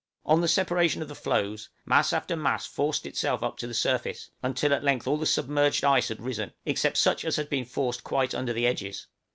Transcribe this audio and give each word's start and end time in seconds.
On 0.25 0.41
the 0.41 0.47
separation 0.47 1.03
of 1.03 1.09
the 1.09 1.13
floes, 1.13 1.69
mass 1.85 2.11
after 2.11 2.35
mass 2.35 2.65
forced 2.65 3.05
itself 3.05 3.43
up 3.43 3.57
to 3.59 3.67
the 3.67 3.73
surface, 3.75 4.31
until 4.41 4.73
at 4.73 4.83
length 4.83 5.05
all 5.07 5.17
the 5.19 5.27
submerged 5.27 5.83
ice 5.83 6.07
had 6.07 6.19
risen, 6.23 6.53
except 6.65 6.97
such 6.97 7.23
as 7.23 7.35
had 7.35 7.49
been 7.49 7.65
forced 7.65 8.03
quite 8.03 8.33
under 8.33 8.51
their 8.51 8.67
edges. 8.71 9.05